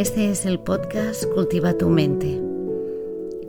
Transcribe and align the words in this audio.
Este 0.00 0.30
es 0.30 0.46
el 0.46 0.58
podcast 0.58 1.26
Cultiva 1.26 1.76
tu 1.76 1.90
mente, 1.90 2.40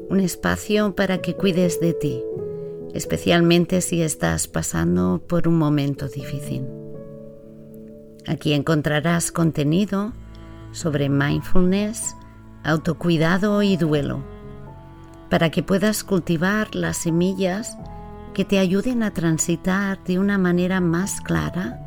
un 0.10 0.20
espacio 0.20 0.94
para 0.96 1.20
que 1.20 1.36
cuides 1.36 1.80
de 1.80 1.94
ti, 1.94 2.22
especialmente 2.94 3.80
si 3.80 4.02
estás 4.02 4.50
pasando 4.50 5.24
por 5.26 5.48
un 5.48 5.58
momento 5.58 6.10
difícil. 6.10 6.68
Aquí 8.28 8.52
encontrarás 8.52 9.32
contenido 9.32 10.12
sobre 10.72 11.08
mindfulness, 11.08 12.16
autocuidado 12.64 13.62
y 13.62 13.78
duelo, 13.78 14.24
para 15.30 15.50
que 15.50 15.64
puedas 15.64 16.04
cultivar 16.04 16.76
las 16.76 16.98
semillas 16.98 17.78
que 18.34 18.46
te 18.46 18.60
ayuden 18.60 19.04
a 19.04 19.12
transitar 19.12 20.04
de 20.04 20.20
una 20.20 20.38
manera 20.38 20.80
más 20.82 21.22
clara, 21.22 21.80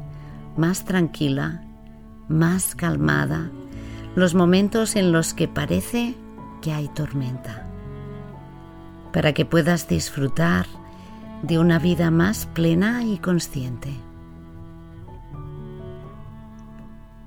más 0.57 0.85
tranquila, 0.85 1.63
más 2.29 2.75
calmada 2.75 3.51
los 4.15 4.35
momentos 4.35 4.95
en 4.95 5.11
los 5.11 5.35
que 5.35 5.49
parece 5.49 6.15
que 6.63 6.73
hay 6.73 6.89
tormenta, 6.89 7.67
para 9.13 9.33
que 9.33 9.45
puedas 9.45 9.89
disfrutar 9.89 10.67
de 11.43 11.59
una 11.59 11.79
vida 11.79 12.11
más 12.11 12.47
plena 12.47 13.03
y 13.05 13.19
consciente. 13.19 13.93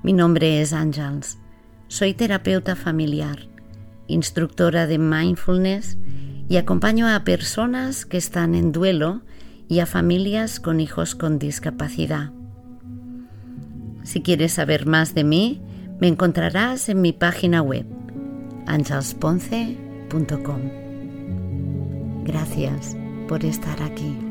Mi 0.02 0.12
nombre 0.12 0.62
es 0.62 0.72
Ángels, 0.72 1.38
soy 1.88 2.14
terapeuta 2.14 2.76
familiar, 2.76 3.48
instructora 4.06 4.86
de 4.86 4.98
mindfulness 4.98 5.98
y 6.48 6.56
acompaño 6.56 7.08
a 7.08 7.24
personas 7.24 8.06
que 8.06 8.16
están 8.18 8.54
en 8.54 8.72
duelo 8.72 9.22
y 9.68 9.80
a 9.80 9.86
familias 9.86 10.60
con 10.60 10.80
hijos 10.80 11.14
con 11.14 11.38
discapacidad. 11.38 12.30
Si 14.02 14.22
quieres 14.22 14.52
saber 14.52 14.86
más 14.86 15.14
de 15.14 15.24
mí, 15.24 15.60
me 16.00 16.08
encontrarás 16.08 16.88
en 16.88 17.02
mi 17.02 17.12
página 17.12 17.60
web 17.62 17.84
angelsponce.com. 18.66 20.60
Gracias 22.24 22.96
por 23.26 23.44
estar 23.44 23.82
aquí. 23.82 24.27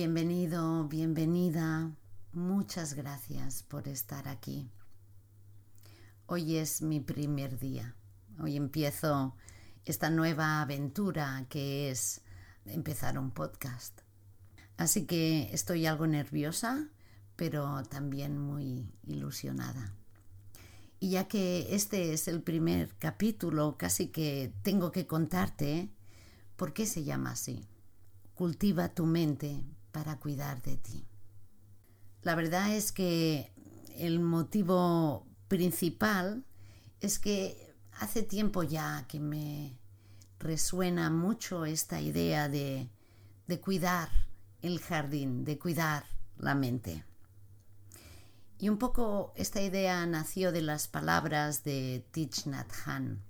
Bienvenido, 0.00 0.88
bienvenida 0.88 1.92
Muchas 2.32 2.94
gracias 2.94 3.62
por 3.62 3.86
estar 3.86 4.28
aquí. 4.28 4.70
Hoy 6.24 6.56
es 6.56 6.80
mi 6.80 7.00
primer 7.00 7.58
día. 7.58 7.94
Hoy 8.38 8.56
empiezo 8.56 9.36
esta 9.84 10.08
nueva 10.08 10.62
aventura 10.62 11.44
que 11.50 11.90
es 11.90 12.22
empezar 12.64 13.18
un 13.18 13.30
podcast. 13.30 14.00
Así 14.78 15.04
que 15.04 15.50
estoy 15.52 15.84
algo 15.84 16.06
nerviosa, 16.06 16.88
pero 17.36 17.82
también 17.82 18.38
muy 18.38 18.90
ilusionada. 19.06 19.92
Y 20.98 21.10
ya 21.10 21.28
que 21.28 21.74
este 21.74 22.14
es 22.14 22.26
el 22.26 22.42
primer 22.42 22.96
capítulo, 22.98 23.76
casi 23.76 24.06
que 24.06 24.50
tengo 24.62 24.92
que 24.92 25.06
contarte 25.06 25.90
por 26.56 26.72
qué 26.72 26.86
se 26.86 27.04
llama 27.04 27.32
así. 27.32 27.66
Cultiva 28.32 28.94
tu 28.94 29.04
mente 29.04 29.62
para 29.92 30.18
cuidar 30.18 30.62
de 30.62 30.76
ti. 30.76 31.06
La 32.22 32.34
verdad 32.34 32.74
es 32.74 32.92
que 32.92 33.52
el 33.96 34.20
motivo 34.20 35.26
principal 35.48 36.44
es 37.00 37.18
que 37.18 37.74
hace 37.98 38.22
tiempo 38.22 38.62
ya 38.62 39.06
que 39.08 39.20
me 39.20 39.78
resuena 40.38 41.10
mucho 41.10 41.64
esta 41.64 42.00
idea 42.00 42.48
de, 42.48 42.90
cuidar 43.62 44.08
el 44.62 44.80
jardín, 44.80 45.44
de 45.44 45.58
cuidar 45.58 46.04
la 46.38 46.54
mente. 46.54 47.04
Y 48.58 48.68
un 48.68 48.78
poco 48.78 49.32
esta 49.36 49.62
idea 49.62 50.04
nació 50.06 50.52
de 50.52 50.62
las 50.62 50.88
palabras 50.88 51.64
de 51.64 52.04
Thich 52.10 52.46
Nhat 52.46 52.70
Hanh. 52.84 53.22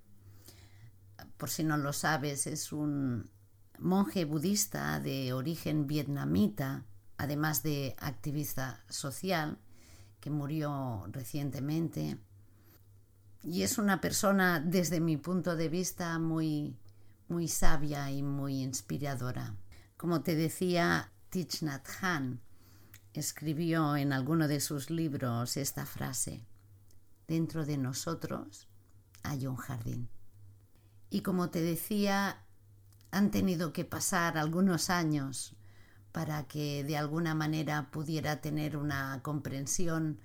Por 1.36 1.50
si 1.50 1.64
no 1.64 1.76
lo 1.76 1.92
sabes, 1.92 2.46
es 2.46 2.72
un 2.72 3.30
monje 3.80 4.24
budista 4.24 5.00
de 5.00 5.32
origen 5.32 5.86
vietnamita 5.86 6.84
además 7.20 7.62
de 7.62 7.94
activista 7.98 8.82
social, 8.88 9.58
que 10.20 10.30
murió 10.30 11.06
recientemente. 11.12 12.18
Y 13.42 13.62
es 13.62 13.76
una 13.76 14.00
persona, 14.00 14.58
desde 14.58 15.00
mi 15.00 15.18
punto 15.18 15.54
de 15.54 15.68
vista, 15.68 16.18
muy, 16.18 16.78
muy 17.28 17.46
sabia 17.46 18.10
y 18.10 18.22
muy 18.22 18.62
inspiradora. 18.62 19.54
Como 19.98 20.22
te 20.22 20.34
decía, 20.34 21.12
Thich 21.28 21.62
Nhat 21.62 21.86
Hanh 22.00 22.40
escribió 23.12 23.96
en 23.96 24.14
alguno 24.14 24.48
de 24.48 24.60
sus 24.60 24.88
libros 24.88 25.58
esta 25.58 25.84
frase, 25.84 26.46
dentro 27.28 27.66
de 27.66 27.76
nosotros 27.76 28.66
hay 29.22 29.46
un 29.46 29.56
jardín. 29.56 30.08
Y 31.10 31.20
como 31.20 31.50
te 31.50 31.60
decía, 31.60 32.46
han 33.10 33.30
tenido 33.30 33.72
que 33.72 33.84
pasar 33.84 34.38
algunos 34.38 34.90
años 34.90 35.56
para 36.12 36.44
que 36.44 36.84
de 36.84 36.96
alguna 36.96 37.34
manera 37.34 37.90
pudiera 37.90 38.40
tener 38.40 38.76
una 38.76 39.20
comprensión 39.22 40.18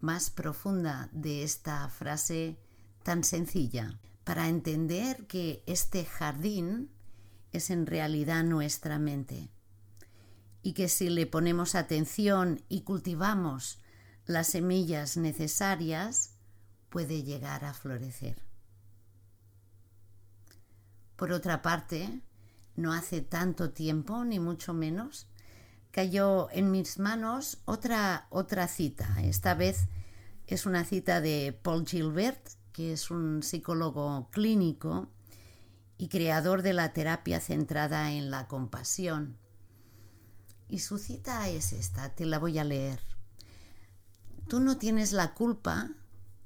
más 0.00 0.30
profunda 0.30 1.08
de 1.12 1.42
esta 1.42 1.88
frase 1.88 2.58
tan 3.02 3.24
sencilla, 3.24 3.98
para 4.24 4.48
entender 4.48 5.26
que 5.26 5.62
este 5.66 6.04
jardín 6.04 6.90
es 7.52 7.70
en 7.70 7.86
realidad 7.86 8.42
nuestra 8.42 8.98
mente 8.98 9.50
y 10.62 10.72
que 10.72 10.88
si 10.88 11.10
le 11.10 11.26
ponemos 11.26 11.74
atención 11.74 12.62
y 12.68 12.80
cultivamos 12.80 13.78
las 14.26 14.48
semillas 14.48 15.18
necesarias, 15.18 16.36
puede 16.88 17.22
llegar 17.22 17.66
a 17.66 17.74
florecer. 17.74 18.42
Por 21.16 21.32
otra 21.32 21.62
parte, 21.62 22.22
no 22.76 22.92
hace 22.92 23.20
tanto 23.20 23.70
tiempo, 23.70 24.24
ni 24.24 24.40
mucho 24.40 24.74
menos, 24.74 25.28
cayó 25.90 26.48
en 26.50 26.70
mis 26.70 26.98
manos 26.98 27.58
otra, 27.66 28.26
otra 28.30 28.66
cita. 28.66 29.22
Esta 29.22 29.54
vez 29.54 29.86
es 30.46 30.66
una 30.66 30.84
cita 30.84 31.20
de 31.20 31.58
Paul 31.62 31.86
Gilbert, 31.86 32.48
que 32.72 32.92
es 32.92 33.10
un 33.10 33.42
psicólogo 33.42 34.28
clínico 34.30 35.08
y 35.96 36.08
creador 36.08 36.62
de 36.62 36.72
la 36.72 36.92
terapia 36.92 37.40
centrada 37.40 38.12
en 38.12 38.30
la 38.30 38.48
compasión. 38.48 39.38
Y 40.68 40.80
su 40.80 40.98
cita 40.98 41.48
es 41.48 41.72
esta, 41.72 42.14
te 42.14 42.26
la 42.26 42.40
voy 42.40 42.58
a 42.58 42.64
leer. 42.64 43.00
Tú 44.48 44.58
no 44.58 44.76
tienes 44.76 45.12
la 45.12 45.32
culpa 45.34 45.90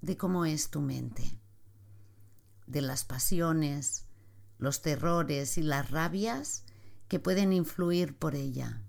de 0.03 0.19
cómo 0.19 0.45
es 0.45 0.69
tu 0.69 0.83
mente, 0.83 1.41
de 2.67 2.83
las 2.83 3.05
pasiones, 3.05 4.05
los 4.59 4.83
terrores 4.83 5.57
y 5.57 5.63
las 5.63 5.91
rabias 5.91 6.65
que 7.09 7.19
pueden 7.19 7.53
influir 7.53 8.17
por 8.17 8.35
ella. 8.35 8.83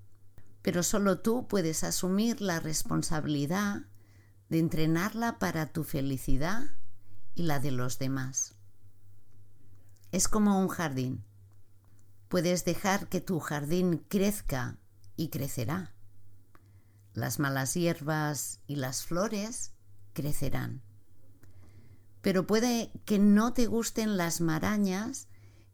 Pero 0.62 0.84
solo 0.84 1.20
tú 1.20 1.48
puedes 1.48 1.84
asumir 1.84 2.42
la 2.42 2.60
responsabilidad 2.60 3.84
de 4.50 4.60
entrenarla 4.60 5.40
para 5.40 5.68
tu 5.68 5.84
felicidad 5.84 6.72
y 7.36 7.44
la 7.44 7.60
de 7.60 7.72
los 7.72 8.00
demás. 8.00 8.56
Es 10.12 10.28
como 10.28 10.60
un 10.60 10.68
jardín. 10.68 11.24
Puedes 12.28 12.66
dejar 12.66 13.08
que 13.08 13.22
tu 13.22 13.40
jardín 13.40 14.04
crezca 14.08 14.78
y 15.16 15.30
crecerá. 15.30 15.94
Las 17.14 17.40
malas 17.40 17.74
hierbas 17.76 18.60
y 18.68 18.76
las 18.76 19.04
flores 19.04 19.74
crecerán. 20.14 20.82
Pero 22.22 22.46
puede 22.46 22.92
que 23.06 23.20
no 23.20 23.54
te 23.54 23.68
gusten 23.68 24.18
las 24.18 24.42
marañas 24.42 25.29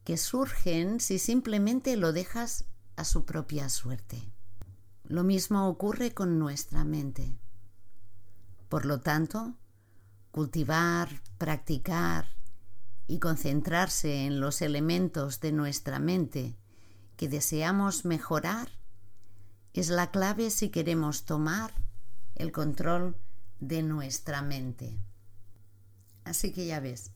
que 0.06 0.18
surgen 0.18 1.02
si 1.02 1.19
simplemente 1.19 1.98
lo 1.98 2.13
dejas 2.13 2.66
a 2.96 3.04
su 3.04 3.25
propia 3.25 3.68
suerte. 3.69 4.31
Lo 5.04 5.24
mismo 5.24 5.68
ocurre 5.68 6.13
con 6.13 6.40
nuestra 6.40 6.84
mente. 6.84 7.38
Por 8.69 8.86
lo 8.86 9.02
tanto, 9.02 9.56
cultivar, 10.31 11.22
practicar 11.38 12.28
y 13.07 13.19
concentrarse 13.19 14.25
en 14.25 14.40
los 14.40 14.62
elementos 14.62 15.40
de 15.40 15.52
nuestra 15.52 16.00
mente 16.00 16.56
que 17.18 17.28
deseamos 17.28 18.06
mejorar 18.06 18.69
es 19.74 19.90
la 19.90 20.12
clave 20.12 20.51
si 20.51 20.69
queremos 20.69 21.25
tomar 21.25 21.74
el 22.36 22.51
control 22.51 23.18
de 23.60 23.81
nuestra 23.81 24.42
mente. 24.42 25.00
Así 26.24 26.51
que 26.51 26.66
ya 26.66 26.80
ves, 26.80 27.12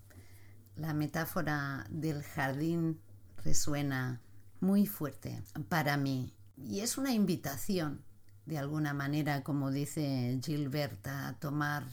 la 0.80 0.94
metáfora 0.94 1.86
del 1.90 2.24
jardín 2.24 3.00
resuena 3.44 4.22
muy 4.60 4.88
fuerte 4.88 5.44
para 5.68 5.98
mí 5.98 6.34
y 6.58 6.82
es 6.82 6.98
una 6.98 7.14
invitación, 7.14 8.04
de 8.46 8.58
alguna 8.58 8.94
manera, 8.94 9.44
como 9.44 9.72
dice 9.72 10.40
Gilberta, 10.44 11.28
a 11.28 11.40
tomar 11.40 11.86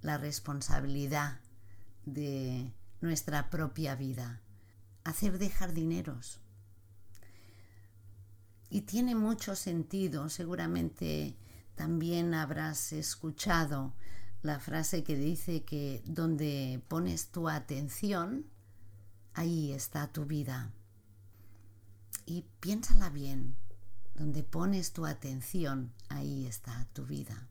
la 0.00 0.18
responsabilidad 0.18 1.40
de 2.04 2.72
nuestra 3.00 3.50
propia 3.50 3.94
vida, 3.94 4.40
hacer 5.04 5.38
de 5.38 5.50
jardineros. 5.50 6.40
Y 8.70 8.82
tiene 8.82 9.14
mucho 9.14 9.54
sentido, 9.54 10.28
seguramente 10.28 11.36
también 11.74 12.34
habrás 12.34 12.92
escuchado 12.92 13.94
la 14.44 14.60
frase 14.60 15.02
que 15.04 15.16
dice 15.16 15.64
que 15.64 16.02
donde 16.04 16.82
pones 16.88 17.28
tu 17.28 17.48
atención, 17.48 18.44
ahí 19.32 19.72
está 19.72 20.12
tu 20.12 20.26
vida. 20.26 20.70
Y 22.26 22.44
piénsala 22.60 23.08
bien, 23.08 23.56
donde 24.14 24.42
pones 24.42 24.92
tu 24.92 25.06
atención, 25.06 25.94
ahí 26.10 26.46
está 26.46 26.86
tu 26.92 27.06
vida. 27.06 27.48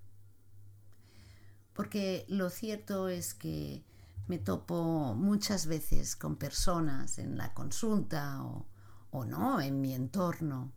Porque 1.73 2.25
lo 2.29 2.51
cierto 2.51 3.09
es 3.09 3.33
que 3.33 3.83
me 4.27 4.37
topo 4.37 5.15
muchas 5.15 5.65
veces 5.65 6.15
con 6.15 6.35
personas 6.35 7.17
en 7.17 7.37
la 7.37 7.55
consulta 7.55 8.43
o, 8.43 8.67
o 9.09 9.25
no, 9.25 9.59
en 9.61 9.81
mi 9.81 9.95
entorno, 9.95 10.71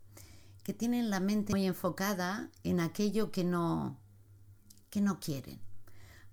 que 0.62 0.72
tienen 0.72 1.10
la 1.10 1.20
mente 1.20 1.52
muy 1.52 1.66
enfocada 1.66 2.50
en 2.64 2.80
aquello 2.80 3.30
que 3.30 3.44
no, 3.44 3.98
que 4.88 5.02
no 5.02 5.20
quieren. 5.20 5.65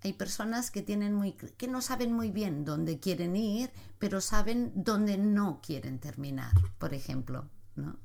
Hay 0.04 0.14
personas 0.14 0.70
que, 0.70 0.82
tienen 0.82 1.14
muy, 1.14 1.32
que 1.32 1.68
no 1.70 1.82
saben 1.82 2.12
muy 2.12 2.30
bien 2.30 2.66
dónde 2.66 3.00
quieren 3.00 3.38
ir, 3.38 3.72
pero 4.00 4.20
saben 4.20 4.74
dónde 4.76 5.18
no 5.18 5.62
quieren 5.62 6.00
terminar, 6.00 6.52
por 6.78 6.94
ejemplo, 6.94 7.50
¿no? 7.76 7.98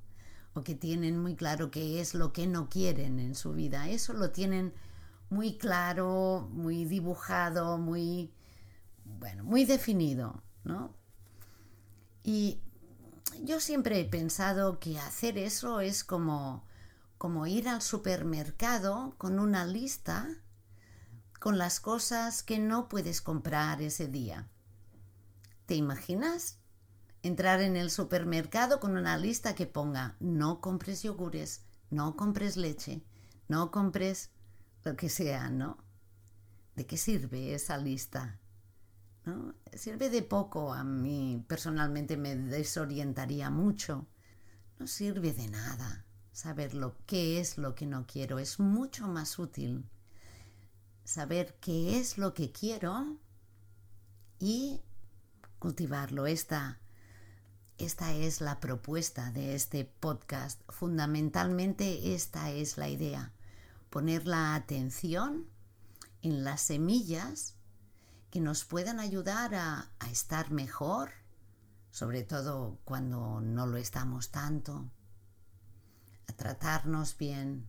O 0.55 0.63
que 0.63 0.77
tienen 0.77 1.19
muy 1.19 1.35
claro 1.35 1.73
qué 1.73 2.01
es 2.01 2.15
lo 2.15 2.33
que 2.33 2.47
no 2.47 2.69
quieren 2.69 3.19
en 3.19 3.35
su 3.35 3.53
vida. 3.53 3.89
Eso 3.89 4.13
lo 4.13 4.31
tienen 4.31 4.73
muy 5.29 5.59
claro, 5.59 6.49
muy 6.53 6.85
dibujado, 6.85 7.79
muy, 7.79 8.33
bueno, 9.05 9.43
muy 9.43 9.65
definido, 9.65 10.43
¿no? 10.63 10.95
Y 12.23 12.61
yo 13.43 13.59
siempre 13.59 13.99
he 13.99 14.05
pensado 14.05 14.79
que 14.79 15.01
hacer 15.01 15.37
eso 15.37 15.81
es 15.81 16.05
como, 16.05 16.65
como 17.19 17.47
ir 17.49 17.69
al 17.69 17.83
supermercado 17.83 19.15
con 19.19 19.41
una 19.41 19.67
lista 19.67 20.29
con 21.39 21.59
las 21.59 21.81
cosas 21.81 22.43
que 22.43 22.59
no 22.59 22.89
puedes 22.89 23.21
comprar 23.21 23.81
ese 23.83 24.09
día. 24.09 24.49
¿Te 25.67 25.75
imaginas? 25.75 26.59
Entrar 27.23 27.61
en 27.61 27.77
el 27.77 27.91
supermercado 27.91 28.81
con 28.81 28.97
una 28.97 29.17
lista 29.19 29.55
que 29.55 29.67
ponga 29.67 30.17
no 30.21 30.61
compres 30.61 31.03
yogures, 31.03 31.63
no 31.91 32.17
compres 32.17 32.57
leche, 32.57 33.03
no 33.49 33.71
compres 33.71 34.31
lo 34.85 34.97
que 34.97 35.09
sea, 35.09 35.51
¿no? 35.51 35.79
¿De 36.77 36.87
qué 36.87 36.97
sirve 36.97 37.55
esa 37.55 37.77
lista? 37.77 38.39
Sirve 39.75 40.09
de 40.09 40.23
poco, 40.23 40.73
a 40.73 40.85
mí 40.85 41.45
personalmente 41.47 42.17
me 42.17 42.35
desorientaría 42.35 43.51
mucho. 43.51 44.07
No 44.79 44.87
sirve 44.87 45.33
de 45.33 45.49
nada 45.49 46.07
saber 46.33 46.73
lo 46.73 46.97
que 47.05 47.41
es 47.41 47.59
lo 47.59 47.75
que 47.75 47.85
no 47.85 48.07
quiero, 48.07 48.39
es 48.39 48.61
mucho 48.61 49.09
más 49.09 49.39
útil 49.39 49.85
saber 51.09 51.57
qué 51.63 51.99
es 51.99 52.19
lo 52.19 52.35
que 52.35 52.53
quiero 52.53 53.17
y 54.39 54.83
cultivarlo. 55.59 56.27
Esta, 56.27 56.81
esta 57.79 58.13
es 58.13 58.43
la 58.43 58.61
propuesta 58.61 59.33
de 59.33 59.55
este 59.55 59.87
podcast. 59.87 60.61
Fundamentalmente 60.69 62.15
esta 62.15 62.51
es 62.51 62.77
la 62.77 62.91
idea. 62.91 63.33
Poner 63.89 64.27
la 64.27 64.55
atención 64.55 65.49
en 66.21 66.45
las 66.45 66.61
semillas 66.61 67.55
que 68.31 68.43
nos 68.43 68.67
puedan 68.67 69.01
ayudar 69.01 69.55
a, 69.55 69.91
estar 70.13 70.51
mejor, 70.51 71.11
sobre 71.91 72.23
todo 72.23 72.81
cuando 72.85 73.41
no 73.41 73.67
lo 73.67 73.79
estamos 73.79 74.31
tanto, 74.31 74.91
a 76.29 76.33
tratarnos 76.35 77.17
bien, 77.17 77.67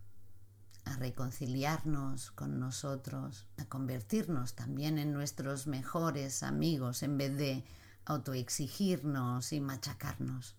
a 0.90 0.98
reconciliarnos 0.98 2.32
con 2.32 2.60
nosotros, 2.60 3.48
a 3.58 3.66
convertirnos 3.66 4.56
también 4.56 4.98
en 4.98 5.14
nuestros 5.14 5.68
mejores 5.68 6.42
amigos 6.42 7.04
en 7.04 7.18
vez 7.18 7.38
de 7.38 7.64
autoexigirnos 8.06 9.54
y 9.54 9.62
machacarnos. 9.62 10.56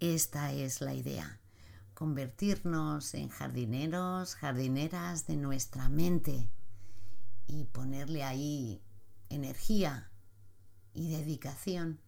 Esta 0.00 0.52
es 0.52 0.82
la 0.82 0.92
idea, 0.92 1.40
convertirnos 1.94 3.14
en 3.14 3.30
jardineros, 3.30 4.34
jardineras 4.34 5.26
de 5.26 5.36
nuestra 5.36 5.88
mente 5.88 6.50
y 7.46 7.64
ponerle 7.64 8.22
ahí 8.22 8.82
energía 9.30 10.10
y 10.92 11.10
dedicación. 11.10 12.00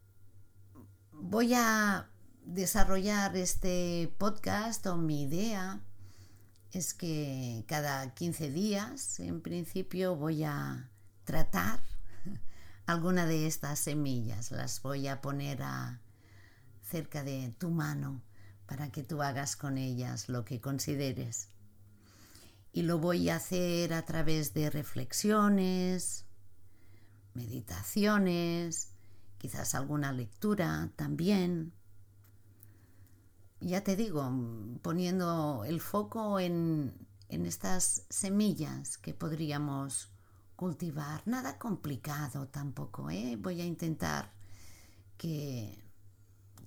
Voy 1.11 1.55
a 1.55 2.11
desarrollar 2.44 3.35
este 3.35 4.14
podcast 4.19 4.87
o 4.87 4.99
mi 4.99 5.23
idea 5.23 5.86
es 6.76 6.93
que 6.93 7.64
cada 7.67 8.12
15 8.14 8.50
días, 8.50 9.19
en 9.20 9.40
principio, 9.40 10.14
voy 10.14 10.44
a 10.44 10.90
tratar 11.25 11.81
alguna 12.87 13.26
de 13.26 13.46
estas 13.46 13.78
semillas. 13.78 14.50
Las 14.50 14.82
voy 14.82 15.08
a 15.08 15.23
poner 15.23 15.62
a, 15.62 16.00
cerca 16.82 17.25
de 17.25 17.55
tu 17.58 17.70
mano 17.70 18.23
para 18.67 18.90
que 18.90 19.02
tú 19.02 19.23
hagas 19.23 19.56
con 19.56 19.78
ellas 19.78 20.28
lo 20.28 20.44
que 20.44 20.61
consideres. 20.61 21.49
Y 22.73 22.82
lo 22.82 22.99
voy 22.99 23.31
a 23.31 23.37
hacer 23.37 23.94
a 23.94 24.02
través 24.05 24.52
de 24.52 24.69
reflexiones, 24.69 26.26
meditaciones, 27.32 28.90
quizás 29.38 29.75
alguna 29.75 30.12
lectura 30.12 30.90
también. 30.96 31.73
Ya 33.61 33.82
te 33.82 33.97
digo, 33.97 34.31
poniendo 34.82 35.64
el 35.64 35.81
foco 35.81 36.38
en, 36.38 36.94
estas 37.29 38.05
semillas 38.08 38.99
que 38.99 39.14
podríamos 39.14 40.11
cultivar. 40.56 41.23
Nada 41.26 41.59
complicado 41.59 42.49
tampoco, 42.49 43.11
¿eh? 43.11 43.37
Voy 43.40 43.61
a 43.61 43.64
intentar 43.64 44.33
que, 45.16 45.83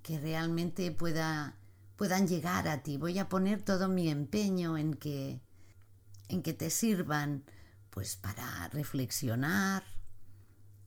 que 0.02 0.20
realmente 0.20 0.92
pueda, 0.92 1.58
puedan 1.96 2.28
llegar 2.28 2.68
a 2.68 2.82
ti. 2.84 2.98
Voy 2.98 3.20
a 3.20 3.30
poner 3.30 3.62
todo 3.62 3.88
mi 3.88 4.10
empeño 4.10 4.78
en 4.78 4.96
que, 4.96 5.42
en 6.28 6.42
que 6.42 6.54
te 6.54 6.70
sirvan 6.70 7.44
pues 7.90 8.16
para 8.16 8.68
reflexionar, 8.70 9.84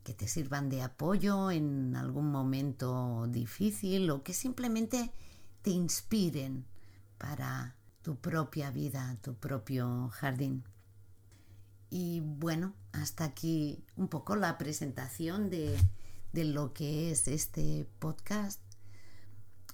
que 0.04 0.14
te 0.14 0.28
sirvan 0.28 0.68
de 0.68 0.82
apoyo 0.82 1.50
en 1.50 1.96
algún 1.96 2.30
momento 2.30 3.26
difícil 3.28 4.10
o 4.10 4.22
que 4.22 4.34
simplemente 4.34 5.12
te 5.62 5.70
inspiren 5.70 6.66
para 7.18 7.76
tu 8.02 8.16
propia 8.16 8.70
vida, 8.70 9.16
tu 9.22 9.34
propio 9.34 10.08
jardín. 10.10 10.64
Y 11.90 12.20
bueno, 12.20 12.74
hasta 12.92 13.24
aquí 13.24 13.84
un 13.96 14.08
poco 14.08 14.36
la 14.36 14.58
presentación 14.58 15.50
de, 15.50 15.76
de 16.32 16.44
lo 16.44 16.72
que 16.72 17.10
es 17.10 17.28
este 17.28 17.86
podcast. 17.98 18.60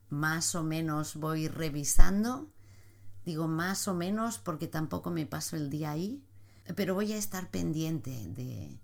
más 0.09 0.55
o 0.55 0.63
menos 0.63 1.17
voy 1.17 1.49
revisando. 1.49 2.51
Digo 3.25 3.49
más 3.49 3.89
o 3.89 3.95
menos 3.95 4.39
porque 4.39 4.69
tampoco 4.69 5.11
me 5.11 5.27
paso 5.27 5.57
el 5.57 5.71
día 5.71 5.93
ahí, 5.93 6.23
pero 6.75 6.95
voy 6.95 7.13
a 7.13 7.17
estar 7.17 7.51
pendiente 7.51 8.11
de, 8.29 8.79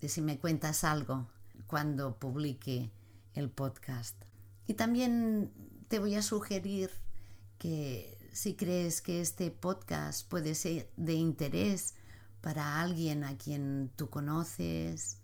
de 0.00 0.08
si 0.08 0.20
me 0.20 0.38
cuentas 0.38 0.84
algo 0.84 1.28
cuando 1.66 2.18
publique 2.18 2.92
el 3.34 3.50
podcast. 3.50 4.16
Y 4.66 4.74
también 4.74 5.52
te 5.88 5.98
voy 5.98 6.14
a 6.14 6.22
sugerir 6.22 6.90
que 7.58 8.18
si 8.32 8.54
crees 8.54 9.00
que 9.00 9.20
este 9.20 9.50
podcast 9.50 10.28
puede 10.28 10.54
ser 10.54 10.90
de 10.96 11.14
interés 11.14 11.94
para 12.40 12.80
alguien 12.80 13.24
a 13.24 13.36
quien 13.36 13.90
tú 13.96 14.10
conoces, 14.10 15.18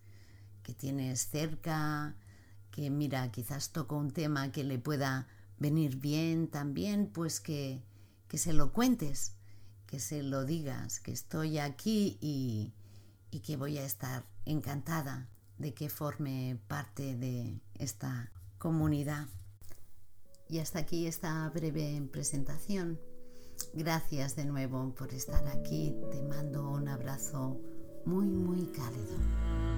que 0.62 0.74
tienes 0.74 1.28
cerca, 1.28 2.16
que 2.70 2.90
mira, 2.90 3.30
quizás 3.30 3.72
toco 3.72 3.96
un 3.96 4.10
tema 4.10 4.52
que 4.52 4.64
le 4.64 4.78
pueda 4.78 5.26
venir 5.58 5.96
bien 5.96 6.48
también, 6.48 7.10
pues 7.12 7.40
que, 7.40 7.82
que 8.28 8.38
se 8.38 8.52
lo 8.52 8.72
cuentes, 8.72 9.34
que 9.90 9.98
se 9.98 10.22
lo 10.22 10.44
digas, 10.44 11.00
que 11.00 11.10
estoy 11.10 11.58
aquí 11.58 12.16
y, 12.20 12.72
y 13.30 13.40
que 13.40 13.56
voy 13.56 13.78
a 13.78 13.84
estar 13.84 14.24
encantada 14.44 15.28
de 15.58 15.74
que 15.74 15.88
forme 15.88 16.60
parte 16.68 17.16
de 17.16 17.60
esta 17.74 18.30
comunidad. 18.58 19.26
Y 20.48 20.60
hasta 20.60 20.78
aquí 20.78 21.06
esta 21.06 21.48
breve 21.50 22.00
presentación. 22.12 23.00
Gracias 23.74 24.36
de 24.36 24.44
nuevo 24.44 24.94
por 24.94 25.12
estar 25.12 25.46
aquí. 25.48 25.94
Te 26.10 26.22
mando 26.22 26.70
un 26.70 26.88
abrazo 26.88 27.60
muy, 28.06 28.26
muy 28.26 28.66
cálido. 28.66 29.69